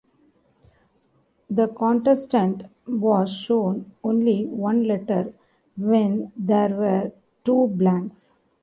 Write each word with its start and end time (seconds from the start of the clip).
The 1.51 1.67
contestant 1.67 2.63
was 2.87 3.31
shown 3.31 3.91
only 4.03 4.47
one 4.47 4.85
letter 4.85 5.31
when 5.77 6.31
there 6.35 6.69
were 6.69 7.11
two 7.43 7.67
blanks. 7.67 8.33